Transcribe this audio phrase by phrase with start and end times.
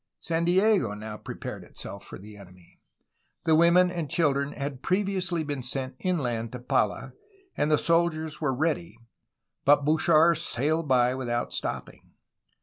[0.17, 2.79] San Diego now prepared itseK for the enemy.
[3.45, 7.13] The women and children had previously been sent inland to Pala,
[7.55, 8.97] and the soldiers were ready,—
[9.63, 12.15] but Bouchard sailed by without stopping.